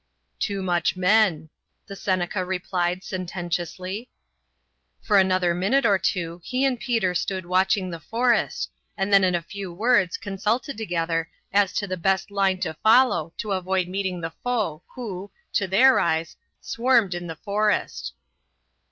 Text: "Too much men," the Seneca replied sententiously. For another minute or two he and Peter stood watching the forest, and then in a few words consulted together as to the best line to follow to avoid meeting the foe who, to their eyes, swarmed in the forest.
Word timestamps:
"Too 0.39 0.63
much 0.63 0.97
men," 0.97 1.51
the 1.85 1.95
Seneca 1.95 2.43
replied 2.43 3.03
sententiously. 3.03 4.09
For 5.03 5.19
another 5.19 5.53
minute 5.53 5.85
or 5.85 5.99
two 5.99 6.41
he 6.43 6.65
and 6.65 6.79
Peter 6.79 7.13
stood 7.13 7.45
watching 7.45 7.91
the 7.91 7.99
forest, 7.99 8.71
and 8.97 9.13
then 9.13 9.23
in 9.23 9.35
a 9.35 9.43
few 9.43 9.71
words 9.71 10.17
consulted 10.17 10.75
together 10.75 11.29
as 11.53 11.71
to 11.73 11.85
the 11.85 11.97
best 11.97 12.31
line 12.31 12.59
to 12.61 12.73
follow 12.81 13.31
to 13.37 13.51
avoid 13.51 13.87
meeting 13.87 14.21
the 14.21 14.33
foe 14.43 14.81
who, 14.95 15.29
to 15.53 15.67
their 15.67 15.99
eyes, 15.99 16.35
swarmed 16.61 17.13
in 17.13 17.27
the 17.27 17.35
forest. 17.35 18.15